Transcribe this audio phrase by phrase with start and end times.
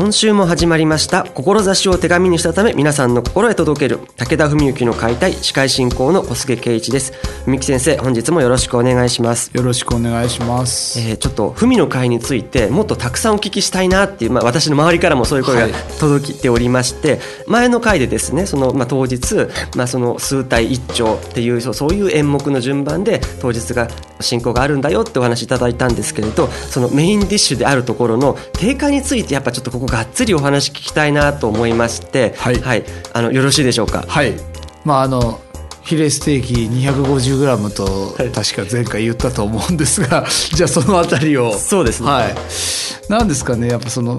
[0.00, 1.24] 今週も始まりました。
[1.24, 7.12] 志を手紙にしたため皆さんの心へ届ける武田文幸の解体司会進行の小菅圭一です。
[7.44, 9.50] 文幸先生本日もよろしくお願いします。
[9.52, 19.34] よろしくお願いします、えー、ちょっと文の会についてもっとたくさんお聞きしたいなっていう、まあ、私の周りからもそういう声が届いておりまして、はい、前の回でですねその、まあ、当日、
[19.76, 23.86] まあ、その数体一丁っていうそういう演目の順番で当日が
[24.20, 34.04] 進行があるんだよってお話いただいたんですけれどそのメインディッシュであるところの定価についてやっぱちょっとここがっつりお話聞きたいなと思いまして、はい、はい、あのよろしいでしょうか？
[34.06, 34.34] はい、
[34.84, 35.40] まああの
[35.82, 41.52] ヒレステーキ 250g と確か前回言ったと思うんですが、 じゃあそのあたりを。
[41.52, 42.34] そうですね、はい、
[43.08, 44.18] なんですかねやっぱその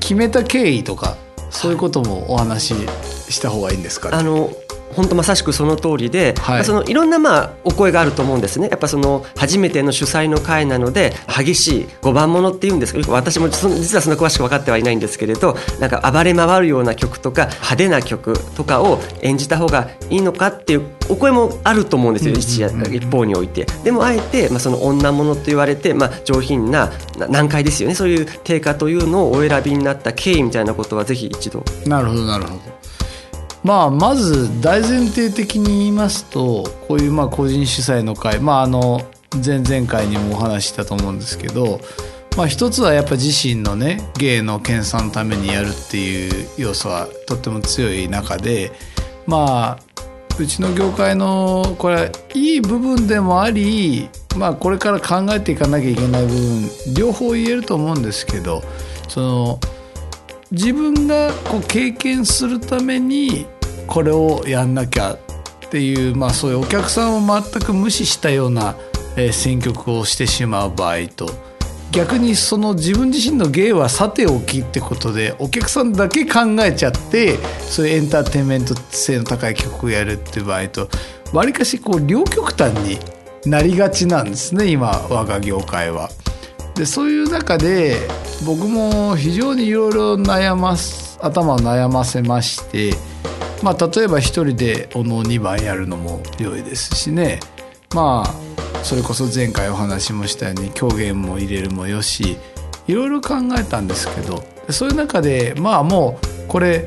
[0.00, 1.16] 決めた経緯とか
[1.50, 2.86] そういうこともお話し
[3.30, 4.50] した方がいいんですか、ね、あの
[4.98, 23.66] 本当まさしくその通りで、はいまあ、そのいろんなまあお声があると思うんですねやっぱその初めての主催の会なので激しい5番ものっていうんですけど私も実はそんな詳しく分かってはいないんですけれどなんか暴れ回るような曲とか派手な曲とかを演じた方がいいのかっていうお声もあると思うんですよ、一一方において。
[23.84, 26.90] でもあえて、まあ、その女物と言われて、まあ、上品な
[27.30, 31.62] 難解ですよねそういう定価というのをお選びになった経緯みたいなことはぜひ一度。
[31.86, 32.77] なるほどなるほど。
[33.64, 39.02] まあ、まず大前提的に言いますとこういうまあ個人主催の会、まあ、あの
[39.44, 41.80] 前々回にもお話したと思うんですけど、
[42.36, 48.72] まあ、一つはやっぱ自身のね芸の研鑽のためにやるっていう要素はとっても強い中で
[49.26, 49.88] まあ
[50.40, 58.62] うちの業界のこれいい部分でもあり、まあ、これから考えていかなきゃいけない部分両方言えると思うんですけど
[59.08, 59.60] その
[60.50, 63.46] 自分がこう経験するために
[63.86, 65.18] これをやんなきゃっ
[65.70, 68.74] ていう、まあ、そういうお客さんを全く無視したような、
[69.16, 71.28] え、選曲をしてしまう場合と
[71.90, 80.88] 逆にその自分自身の芸はさておきってことでお客さんだけ考えちゃってそういうエンターテインメント性の高い曲をやるっていう場合と
[81.32, 82.98] わりかしこう両極端に
[83.50, 86.10] なりがちなんですね今我が業界は。
[86.78, 87.96] でそういう中で
[88.46, 92.94] 僕も非常にいろいろ悩ます頭を悩ませまして、
[93.64, 97.40] まあ、例えば一人でおの2番やるのも良いですしね。
[97.94, 102.36] まあそれこそ前回お話もしたように狂言も入れるもよし
[102.86, 106.86] いろいろ考えたんですけどそういう中でまあもうこれ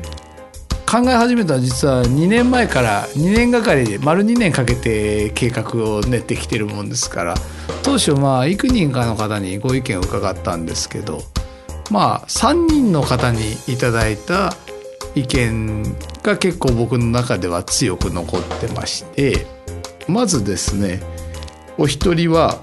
[0.92, 7.34] 考え始めたのは実は2年前から2年がかりで丸2年かけて計画を練ってきてるもんですから
[7.82, 11.22] 当初まあ幾人かの方にご意見を伺ったんですけど
[11.90, 14.52] まあ3人の方にいただいた
[15.14, 15.82] 意見
[16.22, 19.46] が結構僕の中では強く残ってまして
[20.08, 21.00] まずですね
[21.78, 22.60] お一人は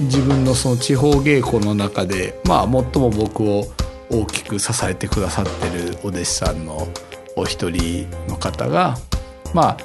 [0.00, 3.62] 自分のその地方稽古の中でまあ最も僕を
[4.10, 6.88] 大きく支えてくださってるお弟子さんの
[7.38, 8.96] お一人の方が
[9.54, 9.76] まあ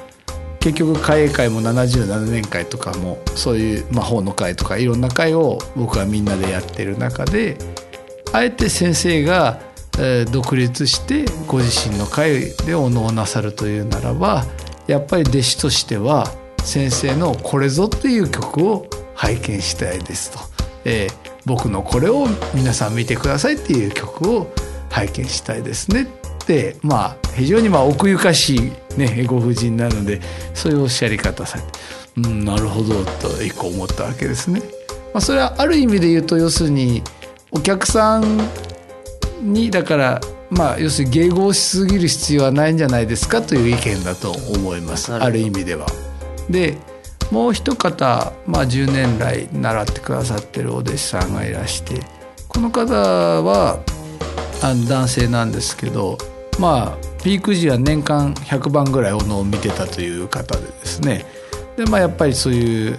[0.60, 7.58] 結局会英会も77年会とかもそういう魔法の会とかいろんな会を僕はみんなでやってる中で
[8.32, 9.60] あえて先生が、
[9.98, 14.44] え、独立してご自身の会でお能をなさるというならば
[14.86, 16.26] やっぱり弟子としては
[16.62, 20.38] 先生の「これぞ」っていう曲を拝見したいですと。
[20.86, 24.52] えー、僕のこれを皆さん見てくださいっていう曲を
[24.90, 26.06] 拝見したいですね
[26.82, 30.20] まあ非常にまあ奥ゆかしい、ね、ご婦人なので
[30.54, 31.68] そういうおっしゃり方されて
[32.16, 34.60] うんなるほどと一個思ったわけですね。
[35.12, 37.02] まあ、それはある意味で言うと要するに
[37.52, 38.38] お客さん
[39.42, 40.20] にだから
[40.50, 45.86] まあ要するに迎合しすぎる必要はないんじゃないですかという意見だと思いますある意味では。
[46.50, 46.76] で
[47.30, 52.00] もう一方、まあ、10年来習ってくださってるお弟子さんがいらして
[52.48, 53.80] この方は
[54.62, 56.18] あの男性なんですけど
[56.58, 61.24] まあピーク時は年間100番ぐらいお能を見てたという方でですね
[61.76, 62.98] でまあやっぱりそういう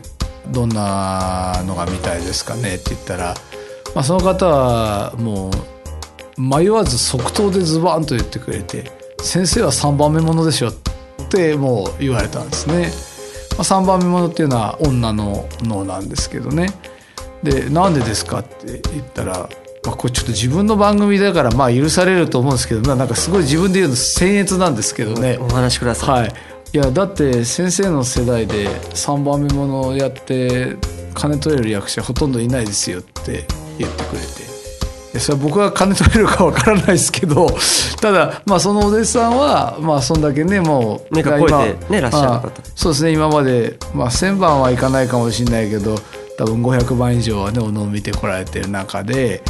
[0.52, 3.36] どんなのが見たいですかねって言ったら
[3.96, 5.50] まあ、その方はも
[6.38, 8.92] う迷わず即答でズバンと言ってくれて
[9.24, 10.74] 「先生は3番目ものでしょ」っ
[11.30, 12.92] てもう言われたんですね。
[13.52, 16.74] まあ、3番目ものっていうのは女の脳なんですけどね。
[17.42, 19.50] で「なんでですか?」って言ったら
[19.86, 25.38] まあ、これちょっと自分の番組だからまあ許されると思うんですけど、まあ、なんかすごい自分で言うの僭越なんですけどね。
[25.40, 26.34] お話しください、はい、
[26.74, 30.76] いやだって先生の世代で3番目ものやって
[31.14, 33.46] 金取れる役者ほとんどいないですよって
[33.78, 34.56] 言ってくれて。
[35.20, 37.48] それは僕は金取れるかわからないですけど
[38.02, 45.96] ただまあそのお弟子さんはまあそんだけねもう目が超えてねらっしゃる方そうですね今まで、まあ、1,000番はいかないかもしれないけど
[46.38, 49.42] 多分500番以上はねお能を見てこられてる中で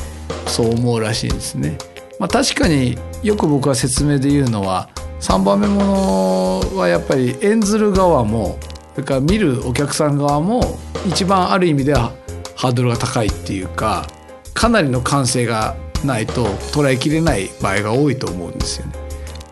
[0.47, 1.77] そう思うらしいんですね。
[2.19, 4.89] まあ、確かによく僕は説明で言うのは
[5.19, 8.57] 3番目ものはやっぱり演ずる側も
[8.93, 10.77] それから見るお客さん側も
[11.07, 12.13] 一番ある意味では
[12.55, 14.07] ハードルが高いっていうか
[14.53, 15.75] かなりの感性が
[16.05, 18.93] ないと捉えきれない場合が多いと思うんですよね。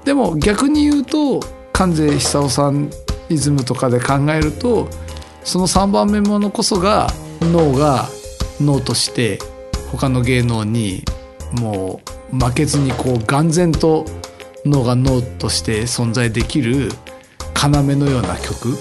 [0.06, 1.40] でも逆に言うと
[1.72, 2.90] 関税久夫さん
[3.30, 4.88] イズムとかで考えると
[5.44, 7.08] その3番目ものこそが
[7.42, 8.08] 脳が
[8.62, 9.40] 脳として
[9.98, 11.04] 他の芸能に
[11.62, 12.02] も
[12.32, 14.06] う負けずにこう眼前と
[14.66, 16.90] 脳が脳として存在できる
[17.62, 18.76] 要のような曲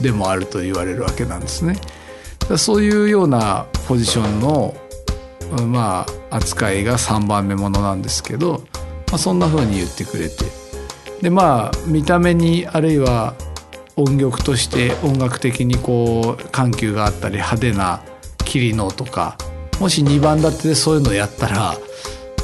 [0.00, 1.76] でもあると言われるわけなんですね。
[2.56, 4.74] そういうようなポジションの
[5.66, 8.64] まあ扱いが3番目ものなんですけど、
[9.08, 10.44] まあ、そんな風に言ってくれて
[11.20, 13.34] でまあ見た目にあるいは
[13.96, 18.02] 音曲として音楽的にこう緩急があったり派手な
[18.44, 19.36] 切りのとか
[19.80, 21.76] もし2番立てでそういうのやったら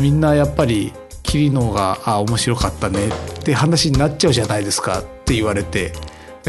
[0.00, 0.92] みんなやっぱり
[1.22, 3.10] キリノが「あ面白かったね」っ
[3.44, 5.92] て話になっちゃうじゃないですかって言われて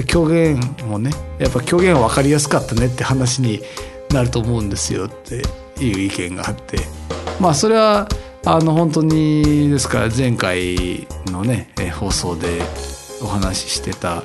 [0.08, 3.62] 狂言もねやっぱ狂言は分かりやすかったねって話に
[4.12, 5.44] なると思うんですよって
[5.84, 6.80] いう意見があって
[7.40, 8.08] まあそれは
[8.46, 12.62] あの本当にですから前回のね放送で
[13.22, 14.24] お話ししてた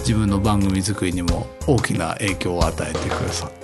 [0.00, 3.57] 自分の番組作りにも大きな影響を与えてくださって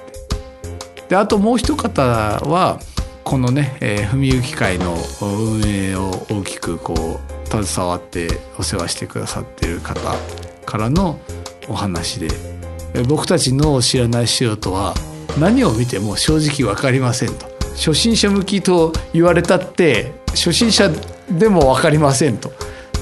[1.09, 2.79] であともう一方は
[3.25, 8.29] このね、えー、文幸会の運営を大きくこう携わって
[8.59, 10.01] お世話してくださってる方
[10.67, 11.19] からの
[11.69, 12.29] お話で
[13.09, 14.95] 僕たちの知らない素人は
[15.39, 17.47] 何を見ても正直分かりませんと。
[17.75, 20.89] 初心者向きと言われたって初心者
[21.29, 22.53] でも分かりませんと。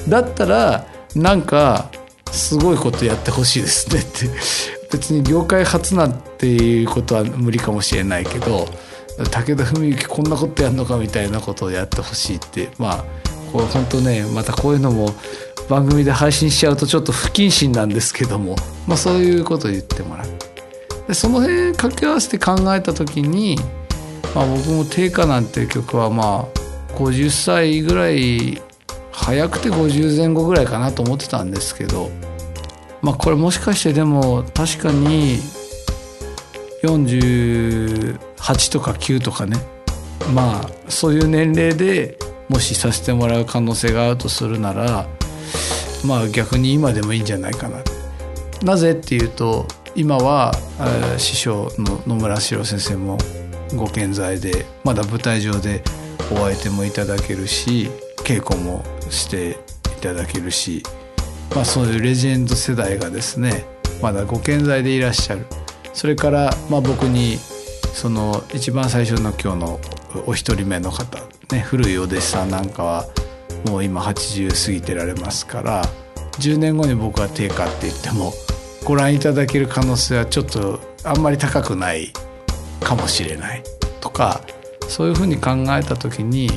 [0.09, 1.91] だったらなんか
[2.31, 4.82] すごいことやってほしいですねって。
[4.93, 8.67] 別に業界初なんていうことは無理かもしれないけど
[9.31, 13.05] 武田文幸こんなことやるのかみたいなことをやってほしいってまあ
[13.51, 15.09] これ本当ねまたこういうのも
[15.69, 18.55] 番組で配信しちゃうとちょっと不謹慎なんですけども、
[18.87, 20.53] まあ、そういうことを言ってもらって。
[21.07, 23.57] でその辺掛け合わせて考えた時に、
[24.33, 28.61] まあ、僕も「定価」なんていう曲はまあ50歳ぐらい
[29.11, 32.09] 早くて50前後ぐらいかなと思ってたんですけど
[33.03, 35.37] まあこれもしかしてでも確かに
[36.83, 39.57] 48とか9とかね
[40.33, 42.17] まあそういう年齢で
[42.47, 45.05] もしさせてもらう可能性があるとするなら
[46.05, 47.77] まあ逆に今でもいいんじゃないかな。
[48.63, 50.53] なぜっていうと今は
[51.17, 53.17] 師匠の野村史郎先生も
[53.75, 55.83] ご健在でまだ舞台上で
[56.31, 57.89] お相手もいただけるし
[58.23, 59.57] 稽古もして
[59.97, 60.83] いただけるし
[61.55, 63.65] まあ、そういうレジェンド世代がですね
[64.01, 65.45] まだご健在でいらっしゃる。
[65.93, 67.37] それからまあ僕に
[67.93, 69.79] その一番最初の今日の
[70.25, 71.19] お一人目の方、
[71.51, 73.05] ね、古いお弟子さんなんかは
[73.67, 75.83] もう今80過ぎてられますから
[76.39, 78.33] 10年後に僕は定価って言っても
[78.83, 82.11] ご覧いただける可能性はちょっとあんまり高くない
[82.81, 83.63] かもしれない。
[84.01, 84.41] とか
[84.89, 86.49] そういうふうに考えた時に、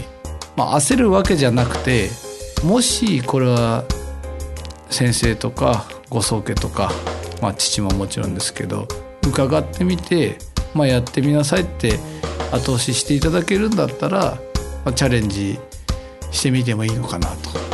[0.57, 2.11] まあ、焦るわけじゃなくて
[2.65, 3.85] もしこれは
[4.91, 6.91] 先生とかご宗家とか、
[7.43, 8.87] まあ、父ももちろんですけど
[9.27, 10.39] 伺ってみて、
[10.75, 11.99] まあ、やってみなさいって
[12.53, 14.39] 後押ししていただけるんだったら、
[14.85, 15.59] まあ、チャレンジ
[16.31, 17.67] してみてもいいのかなと。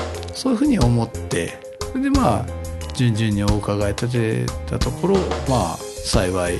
[0.42, 1.57] そういうふうに思って
[1.92, 2.47] それでまあ
[2.95, 5.16] 順々にお伺い立てたところ
[5.49, 6.54] まあ幸い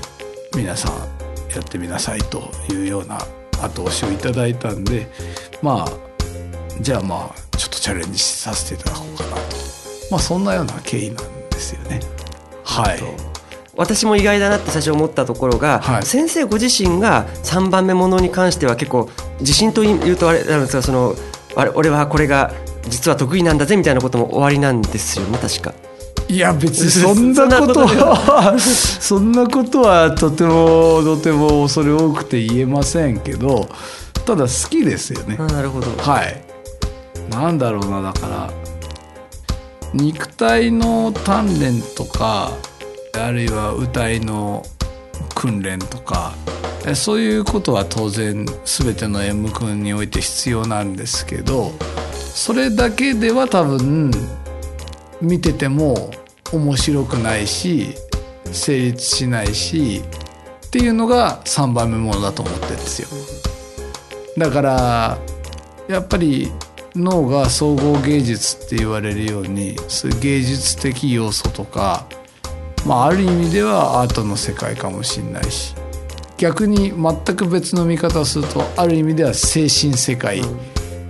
[0.55, 0.93] 皆さん
[1.53, 3.19] やってみなさいというような
[3.61, 5.09] 後押しをいただいたんで
[5.63, 5.89] まあ
[6.81, 9.62] じゃあまあちょっとチャレンジさせていただこうかなと。
[10.13, 12.01] まあ、そんなような経緯なんですよね。
[12.65, 13.01] はい。
[13.75, 19.09] 私も意外だなって最初思ったところが、はい、先生ご自身が3番目ものに関しては結構
[19.41, 21.15] 自信というとあれなんですがその
[21.57, 22.53] あれ俺はこれが
[22.91, 25.73] 実は得意なんだぜみたいなことも終わりなんですよね確か。
[26.29, 30.11] いや別にそんなことは そんなことは。
[30.11, 33.67] とてもとても恐れ多くて言えませんけど
[34.27, 35.37] ただ好きですよね。
[35.39, 35.91] あなるほど。
[35.97, 36.43] はい。
[37.31, 38.62] なんだろうなだから
[39.95, 42.51] 肉体の鍛錬とか
[43.15, 44.65] あるいは歌いの
[45.35, 46.33] 訓練とか
[46.95, 51.73] そういうことは当然全ての演目において必要なんですけど
[52.17, 54.11] それだけでは多分
[55.21, 56.11] 見てても
[56.53, 57.95] 面白くないし
[58.51, 60.03] 成立しないし
[60.67, 63.09] っていうのが3番目ものだと思ってるんですよ。
[64.39, 65.19] だから
[65.89, 66.51] やっぱり
[66.95, 72.07] 脳が総合芸術って言われるようにそういう芸術的要素とか、
[72.87, 75.75] まあ、ある意味ではアートの世界かもしれないし
[76.37, 80.59] 逆に全く別の見方をするとある意味では精神世界、うん、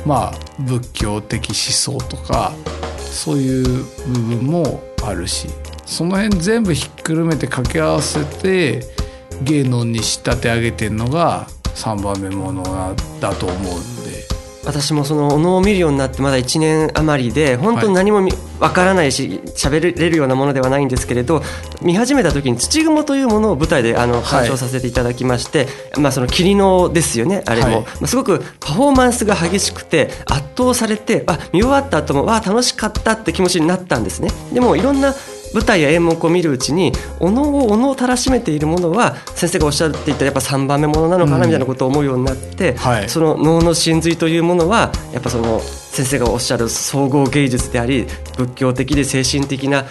[0.07, 2.53] まあ仏教的思想とか
[2.99, 5.49] そういう部分もあるし
[5.85, 8.83] その辺全部ひっくるめて掛け合わせて
[9.43, 12.62] 芸能に仕立て上げてるのが3番目もの
[13.21, 14.02] だと思う。
[14.64, 18.21] 私もそのお能を見るようになってまだ1年余りで本当に何も
[18.61, 21.42] わからないし喋れるようなものではないんですけれど
[21.81, 25.64] 見始めた時に土雲というものを舞台であの鑑賞させていただきまして、は
[25.99, 34.31] い、まあその霧のですよねあれも、はい、まあ、すごくパフォーマンスが激しくて圧倒されてあ見終わった後もわあ楽しかったって気持ちになったんですね。
[34.52, 35.14] でもいろんな
[35.55, 48.07] 舞台や演目を見るうちにお能をお能をたらしめているものは先生がおっしゃっていたやっぱ3番目ものなのかなみたいなことを思うようになって、うんはい、その能の真髄というものはやっぱその先生がおっしゃる総合芸術であり
[48.37, 49.85] 仏教的で精神的な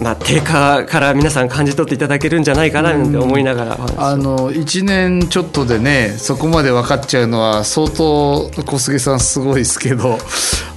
[0.00, 10.18] まあ、低下から皆さん感じ取っていただけるんじゃないかなって思いながら、あの1年ちょっとでねそこまで分かっちゃうのは相当小菅さんすごいですけど、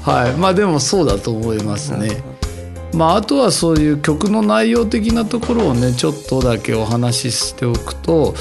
[0.07, 0.33] はい。
[0.33, 2.23] まあ、でもそうだと思いますね。
[2.93, 8.33] まあ、あとはそういう曲の内容的なところをねちょっとだけお話ししておくと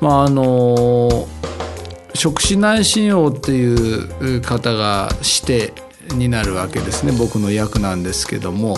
[0.00, 1.26] まああの
[2.14, 5.72] 触手内親王っていう方がして
[6.14, 8.76] になるわけですね僕の役なんですけども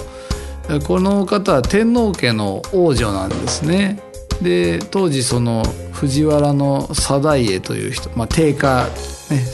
[0.86, 4.00] この方は天皇家の王女なんですね。
[4.42, 8.86] で当時その藤原の貞家という人、まあ、定家
[9.30, 9.44] ね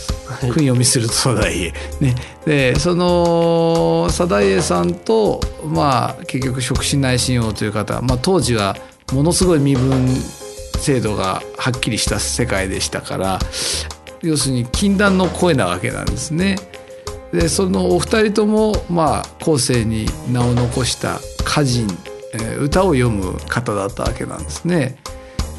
[0.41, 2.15] 訓読みすると貞家、ね、
[2.45, 8.77] でその貞家さんと、まあ、結局触手内親王という方、まあ、当時は
[9.13, 10.07] ものすごい身分
[10.79, 13.39] 制度がはっきりした世界でしたから
[14.23, 16.57] 要するに禁断の声なわけなんですね。
[17.33, 21.89] でそのお二人とも、まあ、後世に名を残した歌人、
[22.33, 24.97] えー、歌を読む方だったわけなんですね。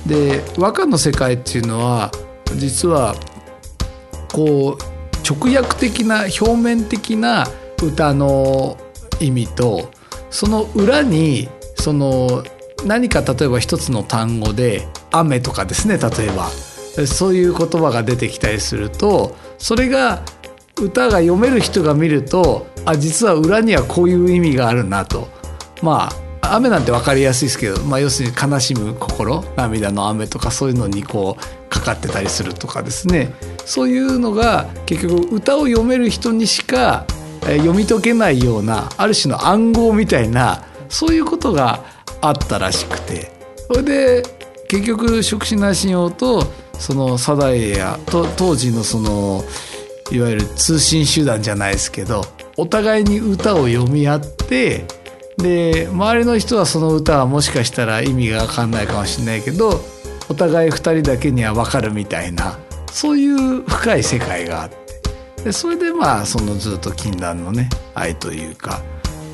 [0.06, 2.12] で和歌の世界っていうのは
[2.56, 3.16] 実は
[4.36, 4.86] こう
[5.26, 7.48] 直訳的な表面的な
[7.82, 8.78] 歌の
[9.22, 9.90] 意味と
[10.30, 12.44] その裏にその
[12.86, 16.50] 何か例えば一つの単語で「雨」とかですね例えば。
[17.08, 20.22] そういう言葉が出てきたりするとそれが
[20.82, 25.28] 歌が読める人が見るとあ実は裏にはこういう意味があるなと。
[25.82, 26.10] ま
[26.42, 33.34] あ雨なんて分かりやすいですけど、まあ、要するに悲しむ心涙の雨とかそういうのにこうかかってたりするとかですね。
[33.66, 37.06] そういうのが結局歌を読める人にしか
[37.42, 41.84] 読み解けないようなある種の暗号みたいなそういうことが
[42.22, 43.36] あったらしくて。
[43.68, 44.24] それで
[44.68, 46.44] 結局触手内親王と
[46.78, 49.44] その貞家やと当時のその
[50.12, 52.24] いわゆる通信手段じゃないですけど
[52.58, 54.86] お互いに歌を読み合って
[55.38, 59.82] で周りの人はその歌はもしかしたら意味が分かんないかもしれないけど
[60.30, 62.58] お互い2人だけには分かるみたいな
[62.96, 65.44] そういう深い世界があって。
[65.44, 68.82] でそれでまあそのずっと禁断のね愛というか、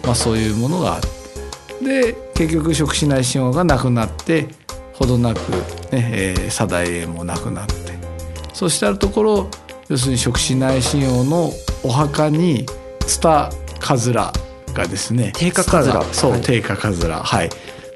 [0.04, 1.02] まあ、そういうものがあっ
[1.80, 2.12] て。
[2.12, 4.48] で結局触手内親王が亡くなって
[4.94, 5.52] ほどなく
[5.92, 7.74] ね、えー、貞家も亡くなって。
[8.52, 9.50] そうしたところ
[9.90, 11.52] 要するに触手内親王の
[11.84, 12.66] お墓に
[13.02, 14.34] ツタカズラ
[14.74, 16.04] がですね定価カズラ。
[16.06, 17.22] そう、はい、定価カズラ。
[17.22, 17.50] はい。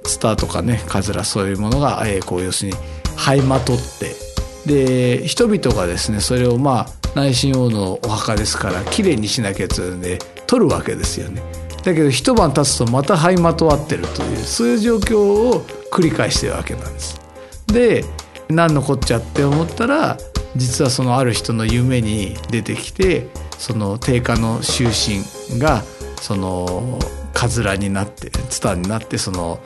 [0.03, 2.77] ツタとかねカズラそういうものが、えー、こう要するに
[3.17, 4.24] 這いまとって
[4.65, 11.41] で人々がですねそれをまあ内親王のお墓ですからきれいにしなきゃというんで取るわけですよね。
[11.83, 17.21] だけど一晩経つとまた這いまとわってるというそういう状況を繰り返してるわけなんです。
[17.67, 18.03] で
[18.49, 20.17] 何のこっちゃって思ったら
[20.55, 25.83] 実はそのある人の夢に出てきてその定家の終身が
[26.21, 26.99] その
[27.33, 29.59] かずらになってツタになってその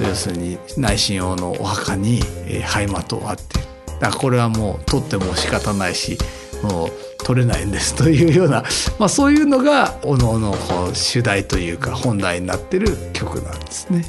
[0.00, 2.20] 要するに内親王のお墓に
[2.64, 3.71] 灰まとあっている
[4.02, 6.18] だからこれはもう取っても仕方ないし
[6.64, 6.88] もう
[7.24, 8.64] 取れないんですというような、
[8.98, 14.04] まあ、そういうのがおのおのこう主題というか本題になってる曲なんですね。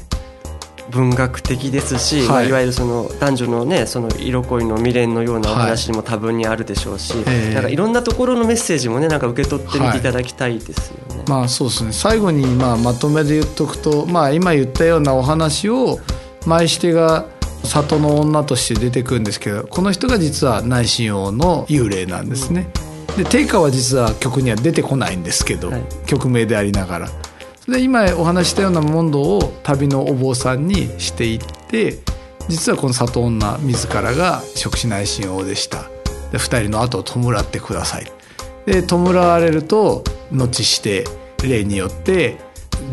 [0.90, 2.26] 文学的ですし、はい。
[2.26, 7.54] いまあ、いわゆるその男女のねその色恋の未練のようなお話にも多分にあるでしょうし、ええ。
[7.54, 10.00] なんかいろんなところのメッセージもねなんか受け取ってみてい。
[10.00, 11.24] ただきたいですよね。
[11.28, 11.92] まあそうですね。
[11.92, 16.00] 最後にまあまとめで言っとくと、まあ、今言ったようなお話を
[16.46, 17.26] 舞してが
[17.64, 22.68] 里の女として出てくるんですけどこの人が実は内親王の幽霊なんですね。
[23.16, 27.08] で定家は実は曲には出てこないんですけど、はい曲名でありながら。
[27.68, 31.98] で今お話ししたような問答を旅のお坊さんにしていって
[32.48, 35.84] 実はこの里女自らが食子内親王でした
[36.30, 38.12] で2人の後を弔ってください
[38.66, 41.04] で弔われると後して
[41.42, 42.36] 霊によって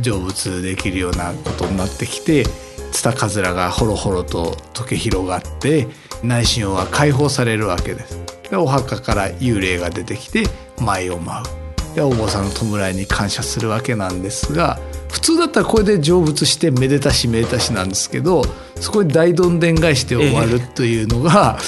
[0.02, 2.46] 成仏できるようなことになってきて
[2.92, 5.88] ツタカズラがほろほろと溶け広がって
[6.24, 8.20] 内心は解放されるわけです。
[8.50, 10.44] でお墓から幽霊が出てきて
[10.80, 11.62] 舞を舞う。
[11.96, 14.80] でお坊さんの弔いに感謝するわけなんですが
[15.10, 18.44] 普通だったらこれで成仏してめでたしめでたしなんですけど
[18.80, 21.60] そこで大どんでん返して終わるというのが、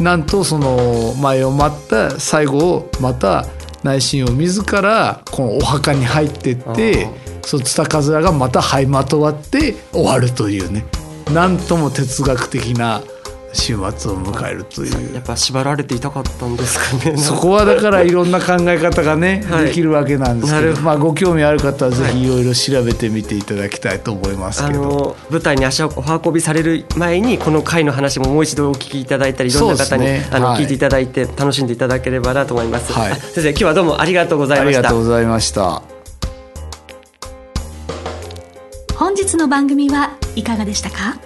[0.00, 3.46] なんとその前を待った最後をまた
[3.86, 7.08] 内心を自らこのお墓に入ってって
[7.42, 10.84] そのツタカズラがまた這いまとわって終わるというね。
[11.32, 13.02] なんとも哲学的な
[13.56, 15.14] 終末を迎えるという。
[15.14, 17.16] やっぱ縛られていたかったんですかね。
[17.16, 19.64] そこはだからいろんな考え方がね、 はい。
[19.66, 20.80] できるわけなんですけど。
[20.82, 22.28] まあご興味ある方はぜひい。
[22.28, 24.82] ろいろ調べてみていただきたいと思いますあけど。
[24.82, 33.12] の舞台に足をお運びされる前にこの回の話ももう一度お聞きいただいたりいろんな方に、ねあの、はい聞いていただいて楽しんでいただければなと思います、はい。
[33.12, 34.82] あ先生今日はどうもありがとうございありました。
[34.82, 35.82] がとうございました。
[38.94, 41.25] 本日の番組はいかがでしたか？